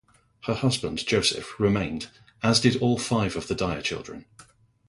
Her 0.45 0.55
husband, 0.55 0.97
Joseph, 1.05 1.59
remained 1.59 2.09
as 2.41 2.59
did 2.59 2.75
all 2.77 2.97
five 2.97 3.35
of 3.35 3.47
the 3.47 3.53
Dyer 3.53 3.83
children. 3.83 4.25